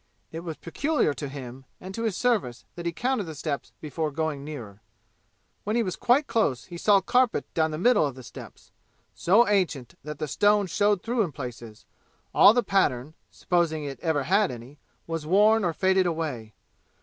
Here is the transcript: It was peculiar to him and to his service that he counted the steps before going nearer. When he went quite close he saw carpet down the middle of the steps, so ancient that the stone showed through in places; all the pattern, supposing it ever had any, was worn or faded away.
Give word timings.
It 0.31 0.39
was 0.39 0.57
peculiar 0.57 1.13
to 1.13 1.29
him 1.29 1.65
and 1.79 1.93
to 1.93 2.01
his 2.01 2.17
service 2.17 2.65
that 2.73 2.87
he 2.87 2.91
counted 2.91 3.25
the 3.25 3.35
steps 3.35 3.71
before 3.79 4.09
going 4.09 4.43
nearer. 4.43 4.81
When 5.63 5.75
he 5.75 5.83
went 5.83 5.99
quite 5.99 6.25
close 6.25 6.65
he 6.65 6.77
saw 6.79 7.01
carpet 7.01 7.45
down 7.53 7.69
the 7.69 7.77
middle 7.77 8.07
of 8.07 8.15
the 8.15 8.23
steps, 8.23 8.71
so 9.13 9.47
ancient 9.47 9.93
that 10.03 10.17
the 10.17 10.27
stone 10.27 10.65
showed 10.65 11.03
through 11.03 11.21
in 11.21 11.31
places; 11.31 11.85
all 12.33 12.51
the 12.55 12.63
pattern, 12.63 13.13
supposing 13.29 13.83
it 13.83 13.99
ever 13.99 14.23
had 14.23 14.49
any, 14.49 14.79
was 15.05 15.27
worn 15.27 15.63
or 15.63 15.71
faded 15.71 16.07
away. 16.07 16.55